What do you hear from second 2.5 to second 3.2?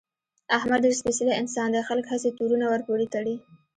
ورپورې